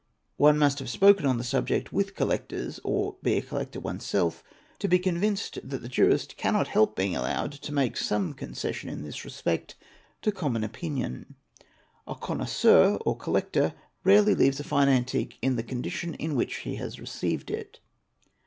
One 0.37 0.57
must 0.57 0.79
have 0.79 0.89
spoken 0.89 1.27
on 1.27 1.37
the 1.37 1.43
subject 1.43 1.93
with 1.93 2.15
collectors 2.15 2.79
or 2.83 3.17
be 3.21 3.37
a 3.37 3.41
collector 3.43 3.79
oneself 3.79 4.43
to 4.79 4.87
be 4.87 4.97
convinced 4.97 5.59
that 5.63 5.83
the 5.83 5.87
jurist 5.87 6.37
cannot 6.37 6.69
help 6.69 6.95
being 6.95 7.15
allowed 7.15 7.51
to 7.51 7.71
make 7.71 7.95
some 7.97 8.33
concession 8.33 8.89
in 8.89 9.03
this 9.03 9.23
respect 9.23 9.75
to 10.23 10.31
common 10.31 10.63
opinion. 10.63 11.35
A 12.07 12.15
connoisseur 12.15 12.95
or 13.05 13.15
collector 13.15 13.75
rarely 14.03 14.33
leaves 14.33 14.59
a 14.59 14.63
fine 14.63 14.89
antique 14.89 15.37
in 15.39 15.55
the 15.55 15.61
condition 15.61 16.15
in 16.15 16.35
which 16.35 16.55
he 16.61 16.77
has 16.77 16.99
received 16.99 17.51
it. 17.51 17.79